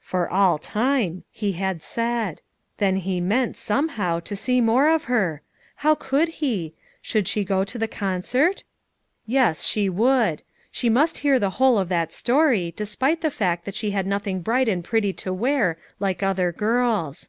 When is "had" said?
1.52-1.80, 13.92-14.08